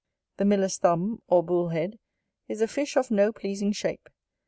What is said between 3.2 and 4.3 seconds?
pleasing shape.